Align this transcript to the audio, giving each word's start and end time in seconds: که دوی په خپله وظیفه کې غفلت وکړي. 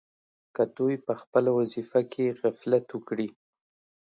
که 0.55 0.63
دوی 0.77 0.95
په 1.05 1.13
خپله 1.21 1.49
وظیفه 1.57 2.01
کې 2.11 2.35
غفلت 2.41 2.85
وکړي. 2.93 3.29